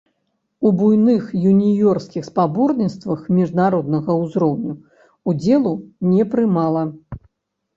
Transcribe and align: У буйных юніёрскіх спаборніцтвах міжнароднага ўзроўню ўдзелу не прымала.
У 0.67 0.69
буйных 0.77 1.25
юніёрскіх 1.51 2.23
спаборніцтвах 2.29 3.19
міжнароднага 3.41 4.11
ўзроўню 4.23 4.73
ўдзелу 5.33 5.75
не 6.15 6.23
прымала. 6.33 6.83